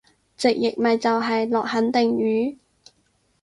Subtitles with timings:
[0.35, 2.57] 直譯咪就係落肯定雨？